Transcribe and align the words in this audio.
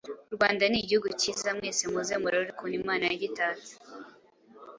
U 0.31 0.33
Rwanda 0.35 0.63
ni 0.67 0.77
Igihugu 0.83 1.07
kiza, 1.21 1.49
mwese 1.57 1.83
muze 1.91 2.13
murore 2.21 2.47
ukuntu 2.53 2.75
Imana 2.81 3.03
yagitatse 3.11 3.71